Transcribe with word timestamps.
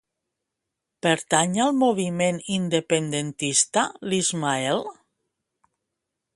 Pertany 1.05 1.53
al 1.65 1.75
moviment 1.81 2.41
independentista 2.57 3.87
l'Ismael? 4.13 4.85